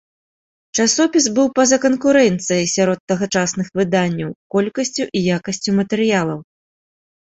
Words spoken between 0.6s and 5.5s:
Часопіс быў па-за канкурэнцыяй, сярод тагачасных выданняў, колькасцю і